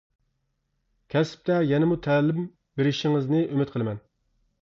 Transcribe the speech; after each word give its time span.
كەسىپتە 1.15 1.57
يەنىمۇ 1.73 1.99
تەلىم 2.07 2.41
بېرىشىڭىزنى 2.81 3.43
ئۈمىد 3.51 3.75
قىلىمەن! 3.77 4.01